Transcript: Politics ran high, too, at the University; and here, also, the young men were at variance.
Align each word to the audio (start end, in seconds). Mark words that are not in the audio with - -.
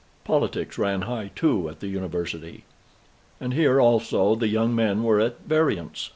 Politics 0.23 0.79
ran 0.79 1.03
high, 1.03 1.29
too, 1.35 1.69
at 1.69 1.79
the 1.79 1.87
University; 1.87 2.63
and 3.39 3.53
here, 3.53 3.79
also, 3.79 4.33
the 4.33 4.47
young 4.47 4.73
men 4.73 5.03
were 5.03 5.19
at 5.19 5.41
variance. 5.41 6.09